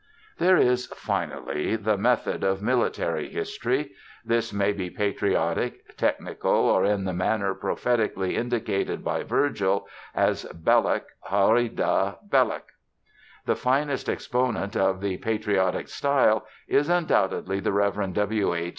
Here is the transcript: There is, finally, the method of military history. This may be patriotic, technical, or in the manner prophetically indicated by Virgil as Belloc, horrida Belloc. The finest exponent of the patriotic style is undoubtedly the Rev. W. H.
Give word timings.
There 0.39 0.57
is, 0.57 0.87
finally, 0.87 1.75
the 1.75 1.95
method 1.95 2.43
of 2.43 2.59
military 2.59 3.29
history. 3.29 3.91
This 4.25 4.51
may 4.51 4.73
be 4.73 4.89
patriotic, 4.89 5.95
technical, 5.95 6.51
or 6.53 6.83
in 6.83 7.03
the 7.05 7.13
manner 7.13 7.53
prophetically 7.53 8.35
indicated 8.35 9.03
by 9.03 9.21
Virgil 9.21 9.87
as 10.15 10.45
Belloc, 10.45 11.03
horrida 11.29 12.17
Belloc. 12.27 12.63
The 13.45 13.55
finest 13.55 14.09
exponent 14.09 14.75
of 14.75 15.01
the 15.01 15.17
patriotic 15.17 15.87
style 15.87 16.47
is 16.67 16.89
undoubtedly 16.89 17.59
the 17.59 17.71
Rev. 17.71 18.11
W. 18.15 18.55
H. 18.55 18.69